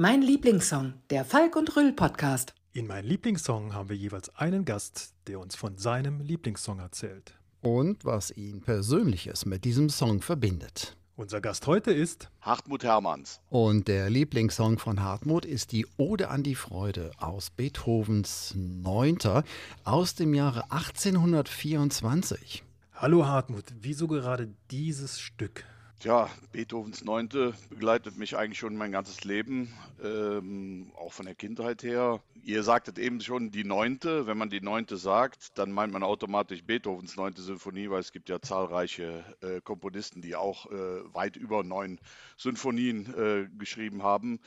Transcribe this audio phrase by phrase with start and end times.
[0.00, 2.54] Mein Lieblingssong, der Falk und Rüll Podcast.
[2.72, 7.34] In meinem Lieblingssong haben wir jeweils einen Gast, der uns von seinem Lieblingssong erzählt.
[7.62, 10.96] und was ihn Persönliches mit diesem Song verbindet.
[11.16, 13.40] Unser Gast heute ist Hartmut Hermanns.
[13.50, 19.42] Und der Lieblingssong von Hartmut ist die Ode an die Freude aus Beethovens Neunter
[19.82, 22.62] aus dem Jahre 1824.
[22.94, 25.64] Hallo Hartmut, wieso gerade dieses Stück?
[26.00, 31.82] Tja, Beethovens Neunte begleitet mich eigentlich schon mein ganzes Leben, ähm, auch von der Kindheit
[31.82, 32.22] her.
[32.44, 34.28] Ihr sagtet eben schon die Neunte.
[34.28, 38.28] Wenn man die Neunte sagt, dann meint man automatisch Beethovens Neunte Sinfonie, weil es gibt
[38.28, 41.98] ja zahlreiche äh, Komponisten, die auch äh, weit über neun
[42.36, 44.38] Sinfonien äh, geschrieben haben.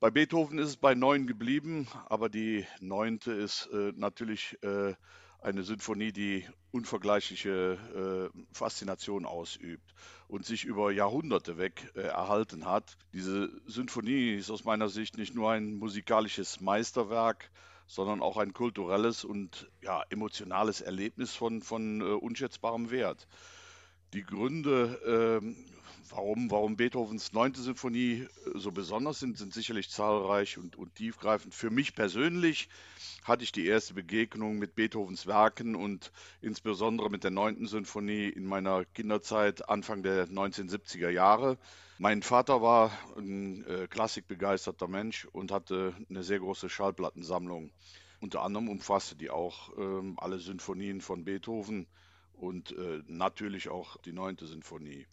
[0.00, 4.92] Bei Beethoven ist es bei neun geblieben, aber die Neunte ist äh, natürlich äh,
[5.40, 9.94] eine Sinfonie, die unvergleichliche äh, Faszination ausübt
[10.26, 12.96] und sich über Jahrhunderte weg äh, erhalten hat.
[13.12, 17.50] Diese Sinfonie ist aus meiner Sicht nicht nur ein musikalisches Meisterwerk,
[17.86, 23.26] sondern auch ein kulturelles und ja, emotionales Erlebnis von, von äh, unschätzbarem Wert.
[24.12, 25.56] Die Gründe, ähm,
[26.10, 31.54] warum, warum Beethovens neunte Sinfonie äh, so besonders sind, sind sicherlich zahlreich und, und tiefgreifend.
[31.54, 32.68] Für mich persönlich
[33.24, 38.44] hatte ich die erste Begegnung mit Beethovens Werken und insbesondere mit der neunten Sinfonie in
[38.44, 41.58] meiner Kinderzeit Anfang der 1970er Jahre.
[41.98, 47.70] Mein Vater war ein äh, klassikbegeisterter Mensch und hatte eine sehr große Schallplattensammlung.
[48.20, 51.86] Unter anderem umfasste die auch ähm, alle Sinfonien von Beethoven
[52.34, 55.06] und äh, natürlich auch die neunte Sinfonie.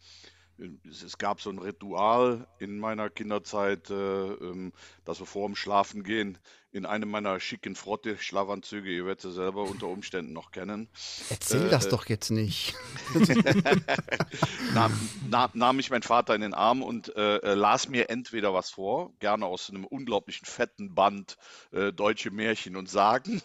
[0.90, 4.72] Es, gab so ein Ritual in meiner Kinderzeit, äh, ähm,
[5.04, 6.38] dass wir vor dem Schlafengehen
[6.72, 10.90] in einem meiner schicken Frotte-Schlafanzüge, ihr werdet sie selber unter Umständen noch kennen,
[11.30, 12.76] Erzähl Äh, das äh, doch jetzt nicht.
[14.74, 18.54] nahm, nahm, nahm ich meinen Vater in den Arm und äh, äh, las mir entweder
[18.54, 21.38] was vor, gerne aus einem unglaublichen fetten Band
[21.72, 23.42] äh, deutsche Märchen und Sagen,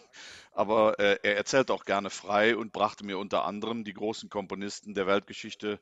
[0.51, 4.93] aber äh, er erzählte auch gerne frei und brachte mir unter anderem die großen Komponisten
[4.93, 5.79] der Weltgeschichte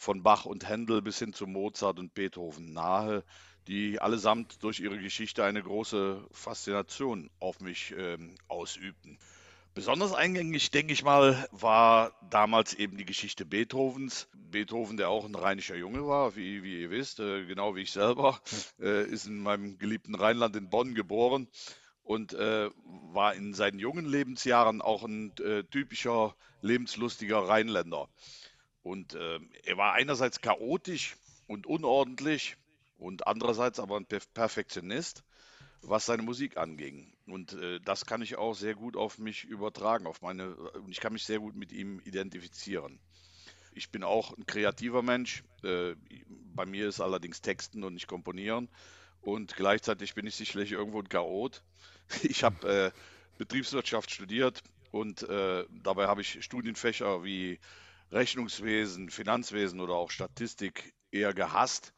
[0.00, 3.22] von Bach und Händel bis hin zu Mozart und Beethoven nahe,
[3.68, 9.18] die allesamt durch ihre Geschichte eine große Faszination auf mich ähm, ausübten.
[9.74, 14.26] Besonders eingängig, denke ich mal, war damals eben die Geschichte Beethovens.
[14.32, 17.92] Beethoven, der auch ein rheinischer Junge war, wie, wie ihr wisst, äh, genau wie ich
[17.92, 18.40] selber,
[18.80, 21.46] äh, ist in meinem geliebten Rheinland in Bonn geboren
[22.02, 22.70] und äh,
[23.12, 28.08] war in seinen jungen Lebensjahren auch ein äh, typischer lebenslustiger Rheinländer.
[28.82, 32.56] Und äh, er war einerseits chaotisch und unordentlich
[32.98, 35.24] und andererseits aber ein Perf- Perfektionist,
[35.82, 37.12] was seine Musik anging.
[37.26, 41.00] Und äh, das kann ich auch sehr gut auf mich übertragen, auf meine, und ich
[41.00, 43.00] kann mich sehr gut mit ihm identifizieren.
[43.72, 45.44] Ich bin auch ein kreativer Mensch.
[45.62, 45.94] Äh,
[46.54, 48.68] bei mir ist allerdings Texten und nicht Komponieren.
[49.20, 51.62] Und gleichzeitig bin ich sicherlich irgendwo ein Chaot.
[52.24, 52.90] Ich habe äh,
[53.38, 57.60] Betriebswirtschaft studiert und äh, dabei habe ich Studienfächer wie
[58.12, 61.92] Rechnungswesen, Finanzwesen oder auch Statistik eher gehasst.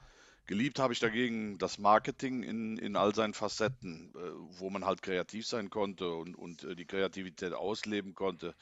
[0.47, 4.19] Geliebt habe ich dagegen das Marketing in, in all seinen Facetten, äh,
[4.59, 8.55] wo man halt kreativ sein konnte und, und äh, die Kreativität ausleben konnte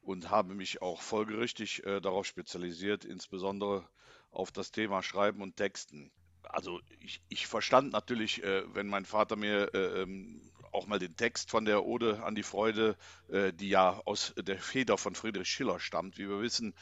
[0.00, 3.88] und habe mich auch folgerichtig äh, darauf spezialisiert, insbesondere
[4.30, 6.12] auf das Thema Schreiben und Texten.
[6.44, 10.40] Also ich, ich verstand natürlich, wenn mein Vater mir äh, ähm,
[10.72, 12.96] auch mal den Text von der Ode an die Freude,
[13.28, 16.74] äh, die ja aus der Feder von Friedrich Schiller stammt, wie wir wissen,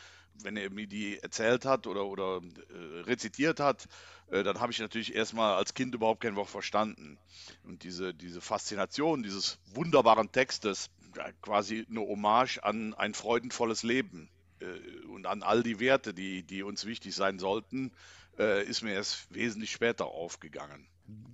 [0.42, 2.40] wenn er mir die erzählt hat oder, oder
[2.70, 3.86] äh, rezitiert hat,
[4.30, 7.18] äh, dann habe ich natürlich erstmal als Kind überhaupt kein Wort verstanden.
[7.62, 14.28] Und diese, diese Faszination dieses wunderbaren Textes, ja, quasi eine Hommage an ein freudenvolles Leben
[14.60, 17.92] äh, und an all die Werte, die, die uns wichtig sein sollten,
[18.38, 20.86] äh, ist mir erst wesentlich später aufgegangen.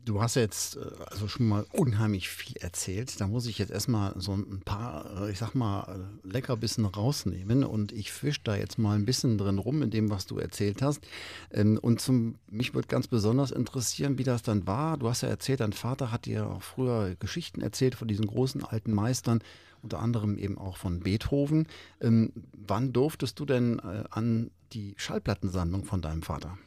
[0.04, 3.20] Du hast jetzt äh, also schon mal unheimlich viel erzählt.
[3.20, 7.92] Da muss ich jetzt erstmal so ein paar, äh, ich sag mal, Leckerbissen rausnehmen und
[7.92, 11.06] ich fische da jetzt mal ein bisschen drin rum in dem, was du erzählt hast.
[11.52, 14.96] Ähm, und zum, mich würde ganz besonders interessieren, wie das dann war.
[14.96, 18.64] Du hast ja erzählt, dein Vater hat dir auch früher Geschichten erzählt von diesen großen
[18.64, 19.40] alten Meistern,
[19.82, 21.68] unter anderem eben auch von Beethoven.
[22.00, 26.58] Ähm, wann durftest du denn äh, an die Schallplattensammlung von deinem Vater?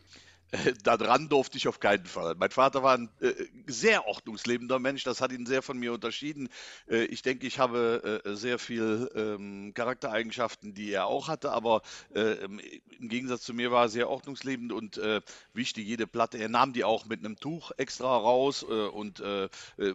[0.83, 2.35] da dran durfte ich auf keinen Fall.
[2.37, 3.33] Mein Vater war ein äh,
[3.67, 6.49] sehr ordnungslebender Mensch, das hat ihn sehr von mir unterschieden.
[6.87, 11.81] Äh, ich denke, ich habe äh, sehr viel ähm, Charaktereigenschaften, die er auch hatte, aber
[12.13, 15.21] äh, im Gegensatz zu mir war er sehr ordnungslebend und äh,
[15.53, 16.37] wischte jede Platte.
[16.37, 19.23] Er nahm die auch mit einem Tuch extra raus äh, und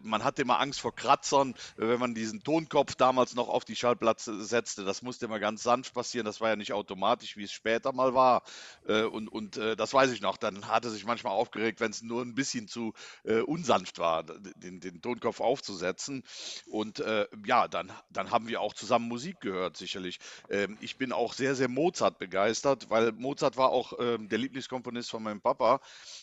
[0.02, 4.42] man hatte immer Angst vor Kratzern, wenn man diesen Tonkopf damals noch auf die Schallplatte
[4.42, 4.84] setzte.
[4.84, 8.14] Das musste immer ganz sanft passieren, das war ja nicht automatisch, wie es später mal
[8.14, 8.42] war.
[8.86, 10.36] und, und das weiß ich noch.
[10.36, 12.92] Da dann hat er sich manchmal aufgeregt, wenn es nur ein bisschen zu
[13.24, 16.24] äh, unsanft war, den, den, Tonkopf aufzusetzen.
[16.66, 20.18] Und äh, ja, dann, dann haben wir auch zusammen Musik gehört, sicherlich.
[20.50, 25.10] Ähm, ich bin auch sehr, sehr Mozart begeistert, weil Mozart war auch ähm, der Lieblingskomponist
[25.10, 25.80] von meinem Papa.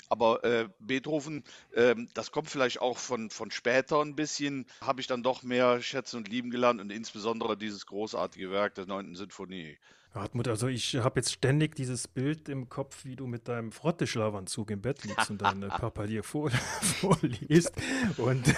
[0.10, 1.44] Aber äh, Beethoven,
[1.76, 5.82] ähm, das kommt vielleicht auch von, von später ein bisschen, habe ich dann doch mehr
[5.82, 9.16] schätzen und lieben gelernt und insbesondere dieses großartige Werk der 9.
[9.16, 9.78] Sinfonie.
[10.16, 14.72] Hartmut, also ich habe jetzt ständig dieses Bild im Kopf, wie du mit deinem Frotteschlafanzug
[14.72, 16.50] im Bett liegst und dein Papa dir vor,
[17.00, 17.74] vorliest.
[18.18, 18.54] Und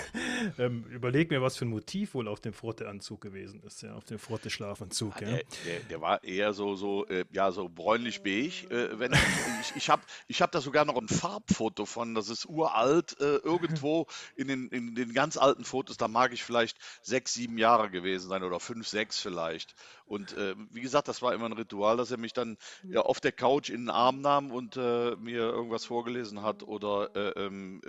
[0.58, 4.06] ähm, überleg mir, was für ein Motiv wohl auf dem Frotteanzug gewesen ist, ja, auf
[4.06, 5.22] dem Frotteschlafanzug.
[5.22, 5.36] Ja, ja.
[5.38, 8.70] Der, der, der, war eher so, so, äh, ja, so bräunlich-beige.
[8.70, 12.46] Äh, wenn, ich ich habe ich hab da sogar noch ein Farbfoto von, das ist
[12.48, 17.34] uralt, äh, irgendwo in den, in den ganz alten Fotos, da mag ich vielleicht sechs,
[17.34, 19.76] sieben Jahre gewesen sein oder fünf, sechs vielleicht.
[20.06, 22.94] Und äh, wie gesagt, das war immer ein Ritual, dass er mich dann mhm.
[22.94, 27.16] ja, auf der Couch in den Arm nahm und äh, mir irgendwas vorgelesen hat oder
[27.16, 27.82] äh, ähm,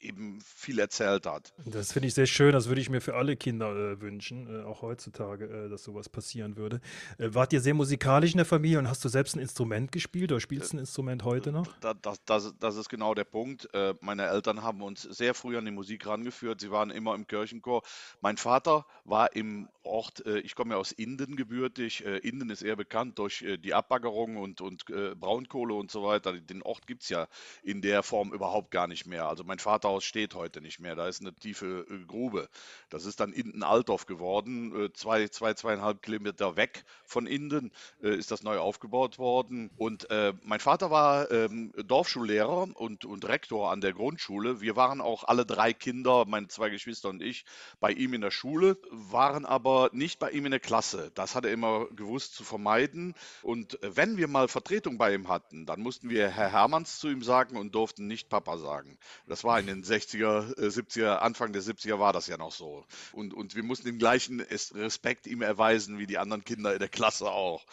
[0.00, 1.52] eben viel erzählt hat.
[1.64, 2.52] Das finde ich sehr schön.
[2.52, 6.08] Das würde ich mir für alle Kinder äh, wünschen, äh, auch heutzutage, äh, dass sowas
[6.08, 6.80] passieren würde.
[7.18, 10.40] wart ihr sehr musikalisch in der Familie und hast du selbst ein Instrument gespielt oder
[10.40, 11.66] spielst du ein Instrument heute noch?
[11.80, 13.68] Das, das, das, das ist genau der Punkt.
[14.00, 16.60] meine Eltern haben uns sehr früh an die Musik rangeführt.
[16.60, 17.82] Sie waren immer im Kirchenchor.
[18.20, 22.04] Mein Vater war im Ort, ich komme ja aus Inden gebürtig.
[22.04, 26.32] Inden ist eher bekannt durch die Abbaggerung und, und Braunkohle und so weiter.
[26.32, 27.28] Den Ort gibt es ja
[27.62, 29.26] in der Form überhaupt gar nicht mehr.
[29.26, 30.94] Also mein Vater Rathaus steht heute nicht mehr.
[30.94, 32.48] Da ist eine tiefe äh, Grube.
[32.90, 34.86] Das ist dann Inden-Altdorf geworden.
[34.86, 39.70] Äh, zwei, zwei, zweieinhalb Kilometer weg von Inden äh, ist das neu aufgebaut worden.
[39.76, 40.08] Und
[40.42, 44.60] mein Vater war ähm, Dorfschullehrer und, und Rektor an der Grundschule.
[44.60, 47.44] Wir waren auch alle drei Kinder, meine zwei Geschwister und ich,
[47.80, 51.10] bei ihm in der Schule, waren aber nicht bei ihm in der Klasse.
[51.14, 53.14] Das hat er immer gewusst zu vermeiden.
[53.42, 57.22] Und wenn wir mal Vertretung bei ihm hatten, dann mussten wir Herr Hermanns zu ihm
[57.22, 58.98] sagen und durften nicht Papa sagen.
[59.26, 62.84] Das war in den 60er, 70er, äh, Anfang der 70er war das ja noch so.
[63.12, 66.88] Und, und wir mussten den gleichen Respekt ihm erweisen wie die anderen Kinder in der
[66.88, 67.64] Klasse auch.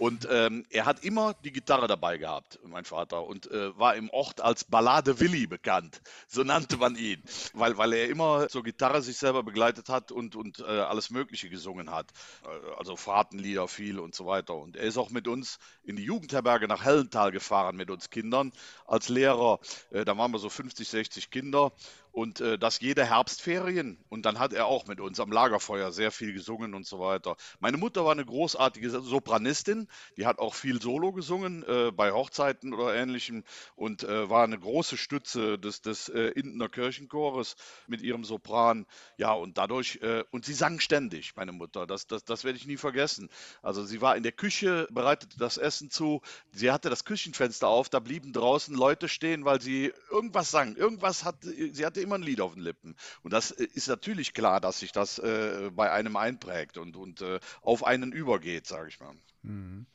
[0.00, 4.08] Und ähm, er hat immer die Gitarre dabei gehabt, mein Vater, und äh, war im
[4.08, 6.00] Ort als Ballade Willi bekannt.
[6.26, 10.36] So nannte man ihn, weil, weil er immer zur Gitarre sich selber begleitet hat und,
[10.36, 12.06] und äh, alles Mögliche gesungen hat.
[12.44, 14.54] Äh, also Fahrtenlieder viel und so weiter.
[14.54, 18.52] Und er ist auch mit uns in die Jugendherberge nach Hellental gefahren mit uns Kindern
[18.86, 19.60] als Lehrer.
[19.90, 21.72] Äh, da waren wir so 50, 60 Kinder
[22.12, 23.98] und äh, das jede Herbstferien.
[24.08, 27.36] Und dann hat er auch mit uns am Lagerfeuer sehr viel gesungen und so weiter.
[27.60, 32.74] Meine Mutter war eine großartige Sopranistin, die hat auch viel Solo gesungen äh, bei Hochzeiten
[32.74, 33.44] oder ähnlichem
[33.76, 37.56] und äh, war eine große Stütze des, des äh, Indener Kirchenchores
[37.86, 38.86] mit ihrem Sopran.
[39.16, 42.66] Ja, und dadurch, äh, und sie sang ständig, meine Mutter, das, das, das werde ich
[42.66, 43.30] nie vergessen.
[43.62, 46.20] Also sie war in der Küche, bereitete das Essen zu,
[46.52, 51.24] sie hatte das Küchenfenster auf, da blieben draußen Leute stehen, weil sie irgendwas sang, irgendwas
[51.24, 52.96] hat, sie hatte immer ein Lied auf den Lippen.
[53.22, 57.20] Und das äh, ist natürlich klar, dass sich das äh, bei einem einprägt und, und
[57.22, 59.14] äh, auf einen übergeht, sage ich mal.
[59.42, 59.86] Mhm.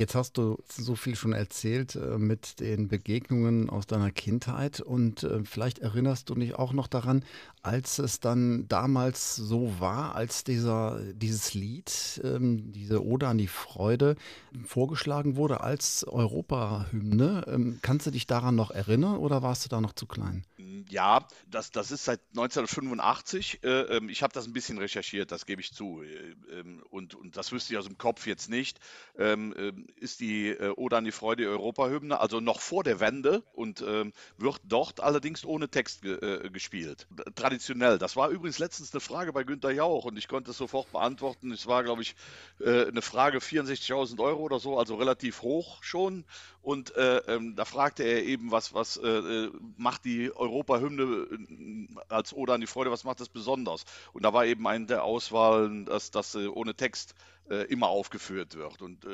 [0.00, 5.24] Jetzt hast du so viel schon erzählt äh, mit den Begegnungen aus deiner Kindheit und
[5.24, 7.24] äh, vielleicht erinnerst du dich auch noch daran,
[7.62, 13.48] als es dann damals so war, als dieser, dieses Lied, ähm, diese Ode an die
[13.48, 14.14] Freude
[14.64, 17.44] vorgeschlagen wurde als Europahymne.
[17.48, 20.44] Ähm, kannst du dich daran noch erinnern oder warst du da noch zu klein?
[20.88, 23.64] Ja, das, das ist seit 1985.
[23.64, 26.02] Äh, ähm, ich habe das ein bisschen recherchiert, das gebe ich zu.
[26.02, 28.78] Äh, ähm, und, und das wüsste ich aus dem Kopf jetzt nicht.
[29.96, 34.12] Ist die äh, Ode an die Freude Europahymne, also noch vor der Wende und ähm,
[34.36, 37.06] wird dort allerdings ohne Text ge äh, gespielt.
[37.34, 37.98] Traditionell.
[37.98, 41.50] Das war übrigens letztens eine Frage bei Günter Jauch und ich konnte es sofort beantworten.
[41.50, 42.14] Es war, glaube ich,
[42.60, 46.24] äh, eine Frage 64.000 Euro oder so, also relativ hoch schon.
[46.62, 51.88] Und äh, ähm, da fragte er eben, was, was äh, äh, macht die Europahymne Europahymne
[52.08, 53.84] als Oder an die Freude, was macht das besonders?
[54.12, 58.82] Und da war eben eine der Auswahlen, dass das ohne Text äh, immer aufgeführt wird.
[58.82, 59.08] Und äh,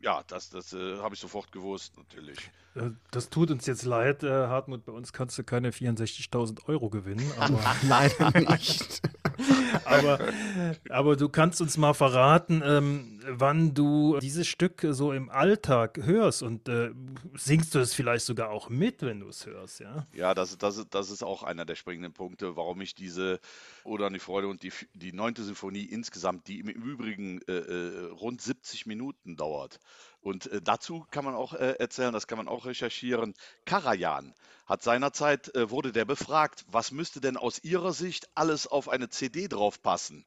[0.00, 2.38] ja, das, das äh, habe ich sofort gewusst, natürlich.
[2.74, 4.84] Äh, das tut uns jetzt leid, äh, Hartmut.
[4.84, 7.30] Bei uns kannst du keine 64.000 Euro gewinnen.
[7.38, 9.00] Aber Leider nicht.
[9.84, 10.18] aber,
[10.90, 16.42] aber du kannst uns mal verraten, ähm, wann du dieses Stück so im Alltag hörst
[16.42, 16.90] und äh,
[17.34, 20.06] singst du es vielleicht sogar auch mit, wenn du es hörst, ja?
[20.12, 23.40] Ja, das, das, das ist auch einer der springenden Punkte, warum ich diese
[23.84, 28.40] Oder die Freude und die, die neunte Sinfonie insgesamt, die im Übrigen äh, äh rund
[28.40, 29.78] 70 Minuten dauert.
[30.20, 33.34] Und äh, dazu kann man auch äh, erzählen, das kann man auch recherchieren.
[33.64, 34.34] Karajan
[34.66, 39.08] hat seinerzeit, äh, wurde der befragt, was müsste denn aus Ihrer Sicht alles auf eine
[39.08, 40.26] CD draufpassen?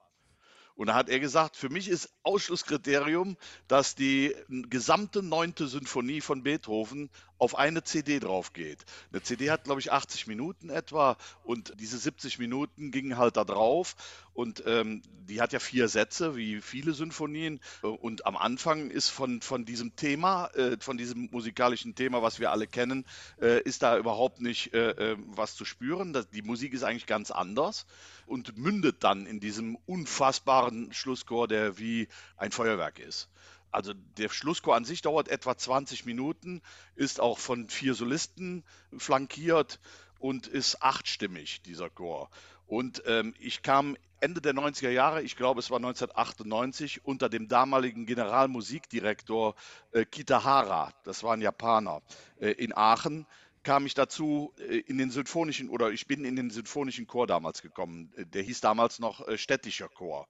[0.75, 6.43] Und da hat er gesagt, für mich ist Ausschlusskriterium, dass die gesamte neunte Sinfonie von
[6.43, 7.09] Beethoven
[7.41, 8.85] auf eine CD drauf geht.
[9.11, 13.43] Eine CD hat, glaube ich, 80 Minuten etwa und diese 70 Minuten gingen halt da
[13.43, 13.95] drauf
[14.33, 19.41] und ähm, die hat ja vier Sätze, wie viele Sinfonien und am Anfang ist von,
[19.41, 23.07] von diesem Thema, äh, von diesem musikalischen Thema, was wir alle kennen,
[23.41, 26.13] äh, ist da überhaupt nicht äh, äh was zu spüren.
[26.13, 27.87] Das, die Musik ist eigentlich ganz anders
[28.27, 32.07] und mündet dann in diesem unfassbaren Schlusschor, der wie
[32.37, 33.29] ein Feuerwerk ist.
[33.71, 36.61] Also der Schlusschor an sich dauert etwa 20 Minuten,
[36.95, 38.63] ist auch von vier Solisten
[38.97, 39.79] flankiert
[40.19, 42.29] und ist achtstimmig, dieser Chor.
[42.67, 47.47] Und ähm, ich kam Ende der 90er Jahre, ich glaube es war 1998, unter dem
[47.47, 49.55] damaligen Generalmusikdirektor
[49.91, 52.01] äh, Kitahara, das war ein Japaner,
[52.39, 53.25] äh, in Aachen
[53.63, 57.61] kam ich dazu äh, in den symphonischen oder ich bin in den symphonischen Chor damals
[57.61, 58.11] gekommen.
[58.15, 60.27] Äh, der hieß damals noch äh, städtischer Chor.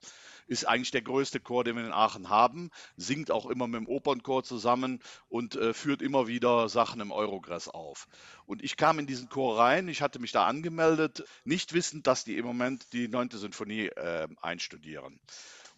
[0.47, 3.88] Ist eigentlich der größte Chor, den wir in Aachen haben, singt auch immer mit dem
[3.88, 8.07] Opernchor zusammen und führt immer wieder Sachen im Eurogress auf.
[8.45, 12.25] Und ich kam in diesen Chor rein, ich hatte mich da angemeldet, nicht wissend, dass
[12.25, 15.21] die im Moment die neunte Sinfonie äh, einstudieren.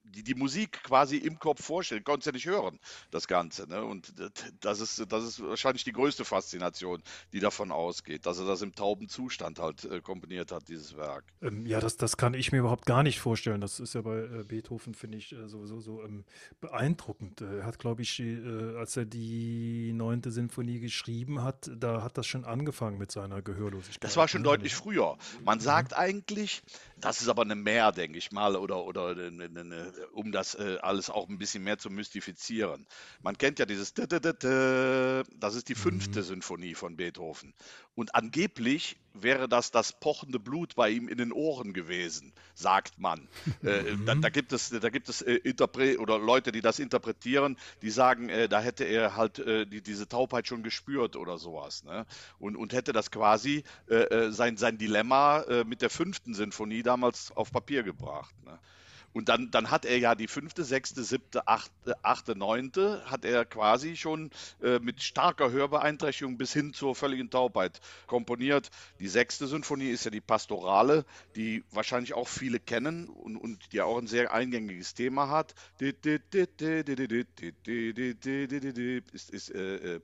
[0.03, 2.79] die, die Musik quasi im Kopf vorstellen, konntest ja nicht hören,
[3.11, 3.67] das Ganze.
[3.67, 3.83] Ne?
[3.83, 4.13] Und
[4.61, 7.03] das ist, das ist wahrscheinlich die größte Faszination,
[7.33, 11.25] die davon ausgeht, dass er das im tauben Zustand halt äh, komponiert hat, dieses Werk.
[11.41, 13.61] Ähm, ja, das, das kann ich mir überhaupt gar nicht vorstellen.
[13.61, 16.23] Das ist ja bei äh, Beethoven, finde ich, äh, sowieso so ähm,
[16.61, 17.41] beeindruckend.
[17.41, 22.27] Er hat, glaube ich, äh, als er die neunte Sinfonie geschrieben hat, da hat das
[22.27, 24.03] schon angefangen mit seiner Gehörlosigkeit.
[24.03, 24.49] Das war schon ne?
[24.49, 25.17] deutlich früher.
[25.43, 26.63] Man sagt eigentlich,
[26.99, 30.77] das ist aber eine Mehr, denke ich mal, oder, oder eine, eine, um das äh,
[30.81, 32.87] alles auch ein bisschen mehr zu mystifizieren.
[33.21, 36.23] Man kennt ja dieses das ist die fünfte mhm.
[36.23, 37.53] Sinfonie von Beethoven.
[37.95, 38.56] Und angeblich
[39.13, 43.27] wäre das das pochende Blut bei ihm in den Ohren gewesen, sagt man.
[43.63, 47.57] äh, da, da, gibt es, da gibt es äh, Interpre oder Leute, die das interpretieren,
[47.81, 51.83] die sagen, äh, da hätte er halt äh, die, diese Taubheit schon gespürt oder sowas.
[51.83, 52.05] Ne?
[52.39, 57.31] Und, und hätte das quasi äh, äh, sein, sein Dilemma mit der fünften Sinfonie damals
[57.31, 58.33] auf Papier gebracht.
[58.45, 58.59] Ne?
[59.17, 63.45] Und dann, dann hat er ja die fünfte, sechste, siebte, achte, achte neunte, hat er
[63.45, 64.29] quasi schon
[64.61, 68.69] äh, mit starker Hörbeeinträchtigung bis hin zur völligen Taubheit komponiert.
[68.99, 71.03] Die sechste Sinfonie ist ja die Pastorale,
[71.35, 75.55] die wahrscheinlich auch viele kennen und, und die auch ein sehr eingängiges Thema hat.
[75.79, 76.05] Ist,
[79.31, 80.01] ist äh, äh,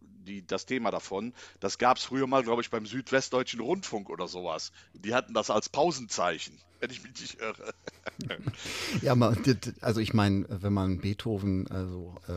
[0.00, 1.34] die, das Thema davon.
[1.58, 4.70] Das gab es früher mal, glaube ich, beim Südwestdeutschen Rundfunk oder sowas.
[4.92, 7.72] Die hatten das als Pausenzeichen wenn ich mich nicht irre.
[9.02, 9.14] Ja,
[9.80, 12.32] also ich meine, wenn man Beethoven, also äh,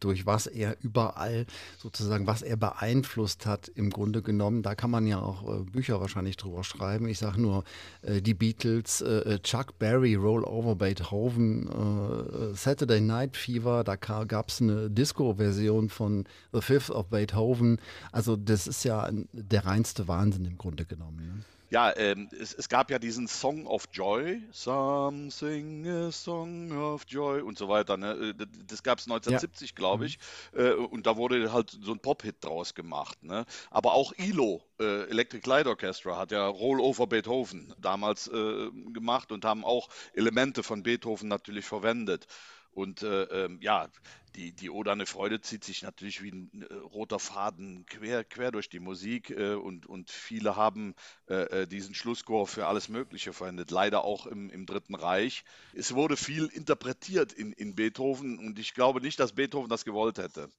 [0.00, 1.46] durch was er überall
[1.78, 6.00] sozusagen, was er beeinflusst hat, im Grunde genommen, da kann man ja auch äh, Bücher
[6.00, 7.08] wahrscheinlich drüber schreiben.
[7.08, 7.64] Ich sage nur
[8.02, 13.96] äh, die Beatles, äh, äh Chuck Berry, Roll Over Beethoven, äh, Saturday Night Fever, da
[13.96, 17.78] gab es eine Disco-Version von The Fifth of Beethoven.
[18.12, 21.16] Also das ist ja der reinste Wahnsinn im Grunde genommen.
[21.16, 21.44] Ne?
[21.68, 27.40] Ja, ähm, es, es, gab ja diesen Song of Joy, Something a Song of Joy
[27.40, 27.96] und so weiter.
[27.96, 28.34] Ne?
[28.38, 29.74] Äh, das gab es 1970, ja.
[29.74, 30.06] glaube mhm.
[30.06, 30.18] ich.
[30.52, 30.86] Mhm.
[30.86, 33.22] und da wurde halt so ein Pop-Hit draus gemacht.
[33.22, 33.44] Ne?
[33.70, 39.32] Aber auch ILO, äh, Electric Light Orchestra, hat ja Roll Over Beethoven damals äh, gemacht
[39.32, 42.26] und haben auch Elemente von Beethoven natürlich verwendet.
[42.70, 43.88] Und äh, ähm, ja,
[44.36, 48.52] die, die Ode an Freude zieht sich natürlich wie ein äh, roter Faden quer, quer
[48.52, 50.94] durch die Musik äh, und, und viele haben
[51.28, 55.44] äh, äh, diesen Schlusschor für alles Mögliche verwendet, leider auch im, im Dritten Reich.
[55.74, 60.18] Es wurde viel interpretiert in, in Beethoven und ich glaube nicht, dass Beethoven das gewollt
[60.18, 60.50] hätte.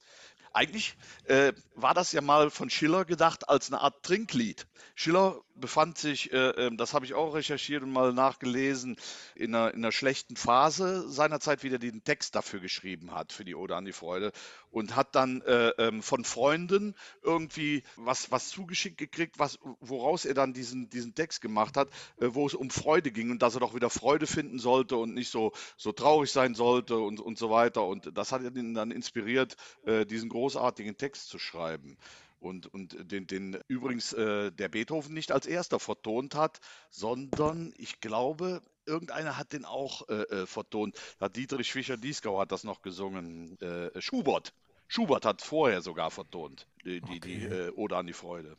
[0.53, 4.65] Eigentlich äh, war das ja mal von Schiller gedacht als eine Art Trinklied.
[4.96, 8.96] Schiller befand sich, äh, ähm, das habe ich auch recherchiert und mal nachgelesen,
[9.36, 13.46] in einer, in einer schlechten Phase seinerzeit, wie er den Text dafür geschrieben hat, für
[13.46, 14.31] die Ode an die Freude.
[14.71, 20.33] Und hat dann äh, ähm, von Freunden irgendwie was, was zugeschickt gekriegt, was, woraus er
[20.33, 23.59] dann diesen, diesen Text gemacht hat, äh, wo es um Freude ging und dass er
[23.59, 27.50] doch wieder Freude finden sollte und nicht so, so traurig sein sollte und, und so
[27.50, 27.86] weiter.
[27.86, 29.55] Und das hat ihn dann inspiriert,
[29.86, 31.97] äh, diesen großartigen Text zu schreiben.
[32.39, 36.59] Und, und den, den übrigens äh, der Beethoven nicht als erster vertont hat,
[36.91, 40.98] sondern ich glaube, irgendeiner hat den auch äh, äh vertont.
[41.20, 43.60] Hat Dietrich Fischer-Dieskau hat das noch gesungen.
[43.62, 44.53] Äh, Schubert.
[44.88, 47.20] Schubert hat vorher sogar vertont, die, die, okay.
[47.20, 48.56] die äh, Ode an die Freude.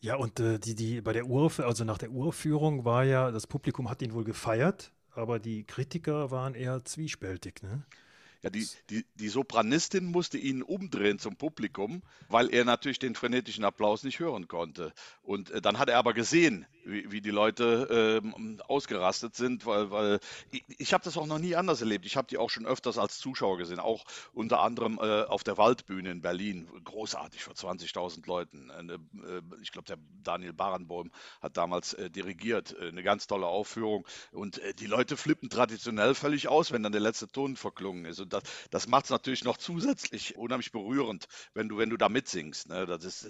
[0.00, 3.46] Ja, und äh, die, die bei der Urauf also nach der Uraufführung war ja, das
[3.46, 7.84] Publikum hat ihn wohl gefeiert, aber die Kritiker waren eher zwiespältig, ne?
[8.42, 13.64] Ja, die, die, die Sopranistin musste ihn umdrehen zum Publikum, weil er natürlich den frenetischen
[13.64, 14.92] Applaus nicht hören konnte.
[15.22, 19.90] Und äh, dann hat er aber gesehen, wie, wie die Leute äh, ausgerastet sind, weil,
[19.90, 20.20] weil
[20.50, 22.06] ich, ich habe das auch noch nie anders erlebt.
[22.06, 25.58] Ich habe die auch schon öfters als Zuschauer gesehen, auch unter anderem äh, auf der
[25.58, 28.70] Waldbühne in Berlin, großartig vor 20.000 Leuten.
[28.70, 33.46] Eine, äh, ich glaube, der Daniel Barenboim hat damals äh, dirigiert, äh, eine ganz tolle
[33.46, 34.06] Aufführung.
[34.32, 38.20] Und die Leute flippen traditionell völlig aus, wenn dann der letzte Ton verklungen ist.
[38.20, 42.08] Und das, das macht es natürlich noch zusätzlich unheimlich berührend, wenn du, wenn du da
[42.08, 42.86] mitsingst, ne?
[42.86, 43.28] das ist,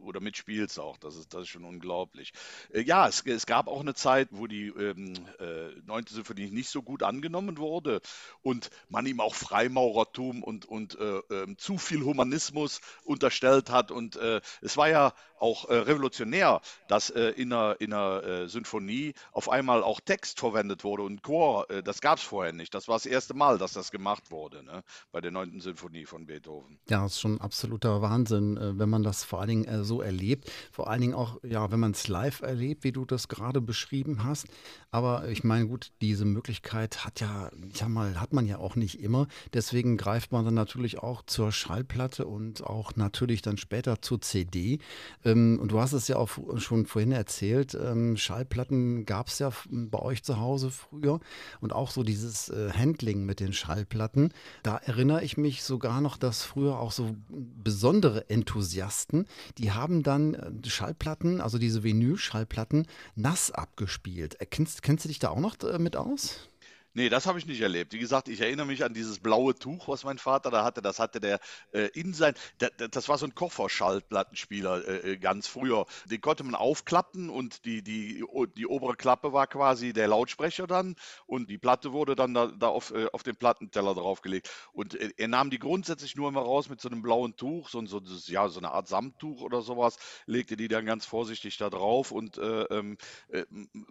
[0.00, 0.96] oder mitspielst auch.
[0.96, 2.32] Das ist, das ist schon unglaublich.
[2.72, 6.06] ja, ja, es, es, gab auch eine Zeit, wo die ähm, äh, 9.
[6.08, 8.00] Symphonie nicht so gut angenommen wurde
[8.42, 13.90] und man ihm auch Freimaurertum und, und äh, äh, zu viel Humanismus unterstellt hat.
[13.90, 19.12] Und äh, es war ja auch äh, revolutionär, dass äh, in einer, in einer Sinfonie
[19.32, 21.66] auf einmal auch Text verwendet wurde und Chor.
[21.84, 22.74] das gab es vorher nicht.
[22.74, 24.82] Das war das erste Mal, dass das gemacht wurde ne,
[25.12, 25.60] bei der 9.
[25.60, 26.78] Sinfonie von Beethoven.
[26.88, 30.50] Ja, das ist schon absoluter Wahnsinn, wenn man das vor allen Dingen so erlebt.
[30.72, 34.22] Vor allen Dingen auch, ja, wenn man es live erlebt wie du das gerade beschrieben
[34.22, 34.46] hast.
[34.92, 39.00] Aber ich meine, gut, diese Möglichkeit hat ja, ich mal, hat man ja auch nicht
[39.00, 39.26] immer.
[39.52, 44.78] Deswegen greift man dann natürlich auch zur Schallplatte und auch natürlich dann später zur CD.
[45.24, 49.50] Ähm, und du hast es ja auch schon vorhin erzählt, ähm, Schallplatten gab es ja
[49.68, 51.18] bei euch zu Hause früher
[51.60, 54.32] und auch so dieses äh, Handling mit den Schallplatten.
[54.62, 59.26] Da erinnere ich mich sogar noch, dass früher auch so besondere Enthusiasten,
[59.58, 64.40] die haben dann äh, Schallplatten, also diese Vinyl-Schallplatten, Konzerten nass abgespielt.
[64.40, 66.48] Äh, kennst, kennst du dich da auch noch äh, mit aus?
[66.96, 67.92] Nee, das habe ich nicht erlebt.
[67.92, 70.80] Wie gesagt, ich erinnere mich an dieses blaue Tuch, was mein Vater da hatte.
[70.80, 71.40] Das hatte der
[71.72, 75.84] äh, in sein, der, das war so ein Kofferschallplattenspieler äh, äh, ganz früher.
[76.06, 78.24] Den konnte man aufklappen und die, die,
[78.56, 82.68] die obere Klappe war quasi der Lautsprecher dann und die Platte wurde dann da, da
[82.68, 84.48] auf, äh, auf den Plattenteller draufgelegt.
[84.72, 87.84] Und äh, er nahm die grundsätzlich nur immer raus mit so einem blauen Tuch, so,
[87.84, 92.10] so, ja, so eine Art Samttuch oder sowas, legte die dann ganz vorsichtig da drauf
[92.10, 92.96] und äh, ähm,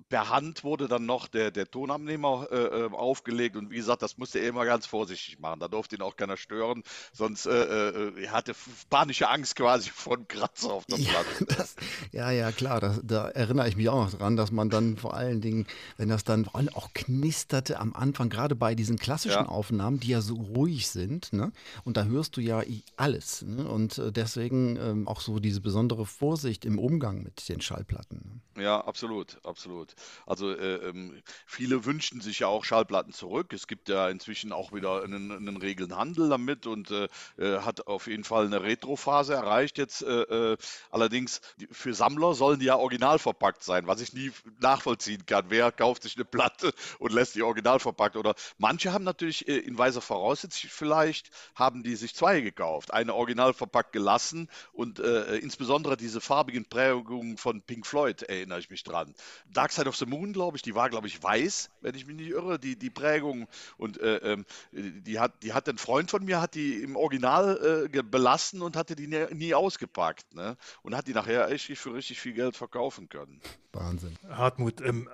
[0.09, 2.47] per Hand wurde dann noch der, der Tonabnehmer
[2.95, 5.60] aufgelegt und wie gesagt, das musste er immer ganz vorsichtig machen.
[5.60, 8.53] Da durfte ihn auch keiner stören, sonst äh, äh er hatte
[8.89, 11.13] panische Angst quasi von Kratzer auf der ja,
[11.58, 11.75] Das,
[12.12, 15.13] ja, ja, klar, das, da erinnere ich mich auch noch dran, dass man dann vor
[15.13, 19.49] allen Dingen, wenn das dann auch knisterte am Anfang, gerade bei diesen klassischen ja.
[19.49, 21.51] Aufnahmen, die ja so ruhig sind, ne?
[21.84, 22.63] und da hörst du ja
[22.95, 23.41] alles.
[23.43, 23.67] Ne?
[23.67, 28.41] Und äh, deswegen ähm, auch so diese besondere Vorsicht im Umgang mit den Schallplatten.
[28.55, 28.63] Ne?
[28.63, 29.95] Ja, absolut, absolut.
[30.25, 33.54] Also äh, ähm, viele wünschen sich ja auch Schallplatten zurück.
[33.54, 37.88] Es gibt ja inzwischen auch wieder einen, einen regeln Handel damit und äh, äh hat
[37.88, 40.02] auf jeden Fall eine Retro-Phase erreicht jetzt.
[40.02, 40.21] Äh,
[40.54, 40.58] äh,
[40.91, 45.45] allerdings für Sammler sollen die ja original verpackt sein, was ich nie nachvollziehen kann.
[45.50, 48.15] Wer kauft sich eine Platte und lässt die original verpackt?
[48.15, 52.93] Oder manche haben natürlich in weiser Voraussicht vielleicht, haben die sich zwei gekauft.
[52.93, 58.84] Eine original verpackt gelassen und insbesondere diese farbigen Prägungen von Pink Floyd, erinnere ich mich
[58.84, 59.13] dran.
[59.52, 62.15] Dark Side of the Moon, glaube ich, die war, glaube ich, weiß, wenn ich mich
[62.15, 63.47] nicht irre, die, die Prägung.
[63.77, 67.89] Und äh, ähm, die, hat, die hat ein Freund von mir, hat die im Original
[67.93, 70.33] äh, belassen und hatte die nie, nie ausgepackt.
[70.33, 70.57] Ne?
[70.83, 73.41] Und hat die nachher echt für richtig viel Geld verkaufen können.
[73.73, 74.15] Wahnsinn.
[74.29, 75.09] Hartmut, ähm,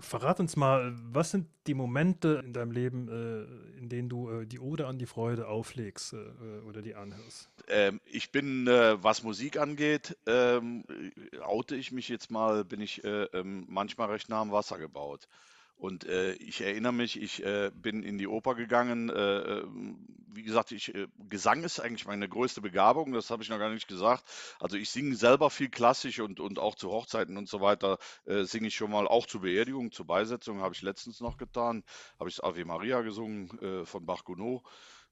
[0.00, 4.46] verrat uns mal, was sind die Momente in deinem Leben, äh, in denen du äh,
[4.46, 6.16] die Ode an die Freude auflegst äh,
[6.66, 7.48] oder die anhörst?
[7.68, 10.84] Ähm, ich bin, äh, was Musik angeht, ähm,
[11.42, 15.28] oute ich mich jetzt mal, bin ich äh, ähm, manchmal recht nah am Wasser gebaut.
[15.80, 19.08] Und äh, ich erinnere mich, ich äh, bin in die Oper gegangen.
[19.08, 23.48] Äh, ähm, wie gesagt, ich, äh, Gesang ist eigentlich meine größte Begabung, das habe ich
[23.48, 24.22] noch gar nicht gesagt.
[24.60, 28.44] Also ich singe selber viel klassisch und, und auch zu Hochzeiten und so weiter äh,
[28.44, 31.82] singe ich schon mal, auch zur Beerdigung, zur Beisetzung habe ich letztens noch getan,
[32.18, 34.62] habe ich Ave Maria gesungen äh, von Bach-Gounod.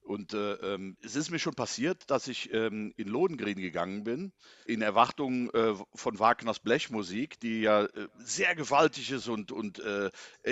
[0.01, 4.31] Und äh, ähm, es ist mir schon passiert, dass ich ähm, in Lohengrin gegangen bin,
[4.65, 10.09] in Erwartung äh, von Wagners Blechmusik, die ja äh, sehr gewaltig ist und, und äh,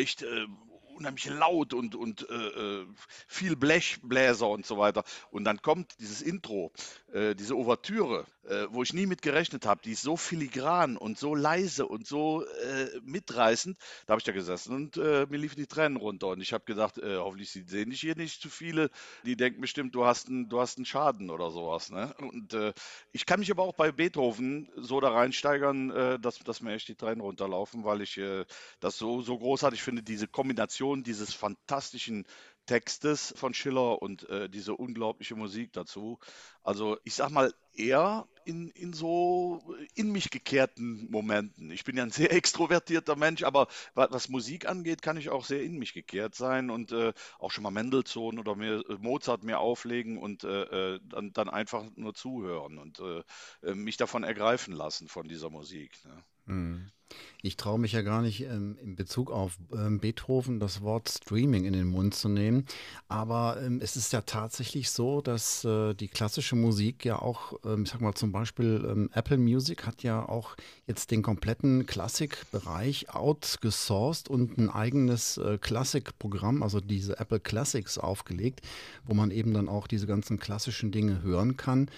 [0.07, 0.47] echt äh,
[0.95, 2.85] unheimlich laut und, und äh,
[3.27, 5.03] viel Blechbläser und so weiter.
[5.31, 6.71] Und dann kommt dieses Intro,
[7.13, 11.35] diese Ouvertüre, äh, wo ich nie mit gerechnet habe, die ist so filigran und so
[11.35, 13.77] leise und so äh, mitreißend.
[14.05, 16.65] Da habe ich da gesessen und äh, mir liefen die Tränen runter und ich habe
[16.65, 18.89] gedacht, äh, hoffentlich sehen dich hier nicht zu viele,
[19.25, 21.89] die denken bestimmt, du hast einen, du hast einen Schaden oder sowas.
[21.89, 22.13] Ne?
[22.19, 22.73] Und äh,
[23.11, 26.87] ich kann mich aber auch bei Beethoven so da reinsteigern, äh, dass, dass mir echt
[26.87, 28.19] die Tränen runterlaufen, weil ich
[28.79, 32.25] das so, so großartig finde, diese Kombination dieses fantastischen
[32.67, 36.19] Textes von Schiller und äh, diese unglaubliche Musik dazu.
[36.61, 39.61] Also ich sag mal eher in, in so
[39.95, 41.71] in mich gekehrten Momenten.
[41.71, 45.63] Ich bin ja ein sehr extrovertierter Mensch, aber was Musik angeht, kann ich auch sehr
[45.63, 49.59] in mich gekehrt sein und äh, auch schon mal Mendelssohn oder mehr, äh, Mozart mehr
[49.59, 55.07] auflegen und äh, äh, dann, dann einfach nur zuhören und äh, mich davon ergreifen lassen
[55.07, 55.97] von dieser Musik.
[56.05, 56.23] Ne?
[56.45, 56.91] Mhm.
[57.43, 61.65] Ich traue mich ja gar nicht ähm, in Bezug auf ähm, Beethoven das Wort Streaming
[61.65, 62.65] in den Mund zu nehmen.
[63.07, 67.83] Aber ähm, es ist ja tatsächlich so, dass äh, die klassische Musik ja auch, ähm,
[67.83, 70.55] ich sag mal zum Beispiel ähm, Apple Music hat ja auch
[70.87, 78.61] jetzt den kompletten Klassikbereich outgesourced und ein eigenes äh, Klassikprogramm, also diese Apple Classics aufgelegt,
[79.05, 81.89] wo man eben dann auch diese ganzen klassischen Dinge hören kann.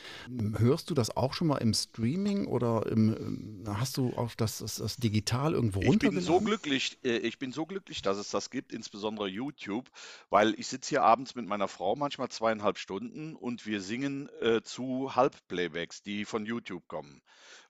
[0.57, 4.75] Hörst du das auch schon mal im Streaming oder im, hast du auch das, das,
[4.75, 6.19] das digital irgendwo runtergeladen?
[6.19, 9.89] Ich bin so glücklich, äh, ich bin so glücklich, dass es das gibt, insbesondere YouTube,
[10.29, 14.61] weil ich sitze hier abends mit meiner Frau manchmal zweieinhalb Stunden und wir singen äh,
[14.61, 17.21] zu Halbplaybacks, die von YouTube kommen.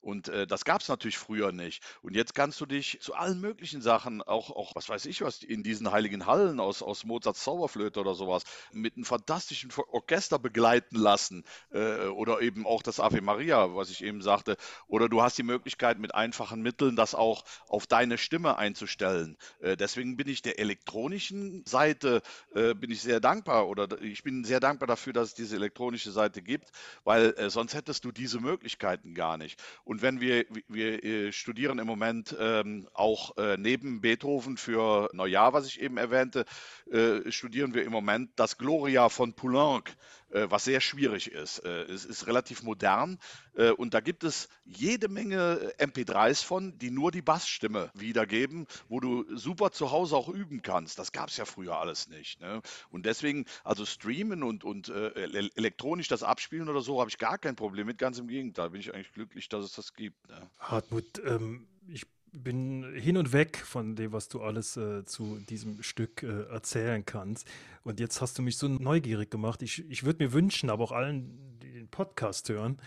[0.01, 1.83] Und äh, das gab es natürlich früher nicht.
[2.01, 5.43] Und jetzt kannst du dich zu allen möglichen Sachen, auch, auch was weiß ich was,
[5.43, 10.95] in diesen heiligen Hallen aus, aus Mozarts Zauberflöte oder sowas, mit einem fantastischen Orchester begleiten
[10.97, 11.43] lassen.
[11.71, 14.57] Äh, oder eben auch das Ave Maria, was ich eben sagte.
[14.87, 19.37] Oder du hast die Möglichkeit, mit einfachen Mitteln das auch auf deine Stimme einzustellen.
[19.59, 22.21] Äh, deswegen bin ich der elektronischen Seite
[22.53, 26.11] äh, bin ich sehr dankbar oder ich bin sehr dankbar dafür, dass es diese elektronische
[26.11, 26.71] Seite gibt,
[27.03, 29.61] weil äh, sonst hättest du diese Möglichkeiten gar nicht.
[29.89, 35.51] Und wenn wir, wir äh, studieren im Moment ähm, auch äh, neben Beethoven für Neujahr,
[35.53, 36.45] was ich eben erwähnte,
[36.91, 39.91] äh, studieren wir im Moment das Gloria von Poulenc,
[40.29, 41.59] was sehr schwierig ist.
[41.59, 43.19] Äh, es ist relativ modern
[43.55, 48.99] äh, und da gibt es jede Menge MP3s von, die nur die Bassstimme wiedergeben, wo
[48.99, 50.99] du super zu Hause auch üben kannst.
[50.99, 52.39] Das gab es ja früher alles nicht.
[52.41, 52.61] Ne?
[52.89, 57.55] Und deswegen, also streamen und, und elektronisch das abspielen oder so, habe ich gar kein
[57.55, 57.97] Problem mit.
[57.97, 60.29] Ganz im Gegenteil, bin ich eigentlich glücklich, dass es das gibt.
[60.29, 60.49] Ne?
[60.59, 65.81] Hartmut, ähm, ich bin hin und weg von dem, was du alles äh, zu diesem
[65.83, 67.47] Stück äh, erzählen kannst.
[67.83, 69.61] Und jetzt hast du mich so neugierig gemacht.
[69.61, 72.77] Ich, ich würde mir wünschen, aber auch allen, die den Podcast hören,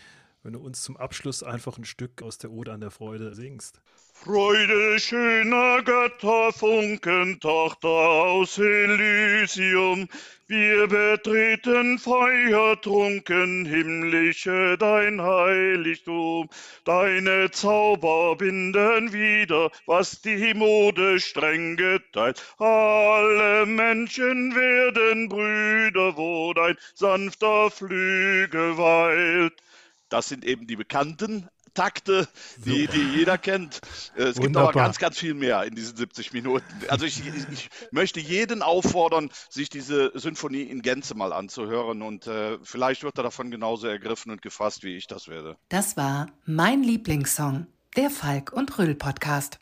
[0.42, 3.80] wenn du uns zum Abschluss einfach ein Stück aus der Ode an der Freude singst.
[4.24, 10.08] Freude schöner Götter, Funken, Tochter aus Elysium,
[10.46, 16.48] wir betreten feuertrunken himmlische dein Heiligtum.
[16.84, 22.40] Deine Zauber binden wieder, was die Mode streng geteilt.
[22.58, 29.54] Alle Menschen werden Brüder, wo dein sanfter Flügel weilt.
[30.10, 32.28] Das sind eben die bekannten Takte,
[32.64, 33.80] die, die jeder kennt.
[34.16, 34.42] Äh, es Wunderbar.
[34.42, 36.64] gibt aber ganz, ganz viel mehr in diesen 70 Minuten.
[36.88, 42.58] Also ich, ich möchte jeden auffordern, sich diese Sinfonie in Gänze mal anzuhören und äh,
[42.62, 45.56] vielleicht wird er davon genauso ergriffen und gefasst, wie ich das werde.
[45.68, 49.61] Das war mein Lieblingssong, der Falk und Rüll Podcast.